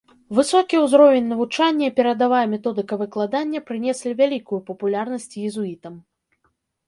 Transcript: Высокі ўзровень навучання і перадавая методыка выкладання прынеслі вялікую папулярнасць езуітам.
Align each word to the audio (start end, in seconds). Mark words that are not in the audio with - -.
Высокі 0.37 0.75
ўзровень 0.83 1.27
навучання 1.33 1.85
і 1.89 1.93
перадавая 1.99 2.39
методыка 2.53 2.93
выкладання 3.03 3.59
прынеслі 3.69 4.15
вялікую 4.21 4.59
папулярнасць 4.73 5.33
езуітам. 5.47 5.93